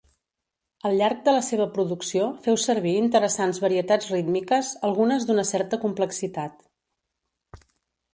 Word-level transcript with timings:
Al 0.89 0.95
llarg 0.99 1.19
de 1.25 1.33
la 1.33 1.41
seva 1.47 1.65
producció 1.73 2.29
féu 2.47 2.57
servir 2.63 2.93
interessants 3.01 3.59
varietats 3.65 4.09
rítmiques, 4.15 4.71
algunes 4.89 5.27
d'una 5.29 5.45
certa 5.51 5.81
complexitat. 5.85 6.57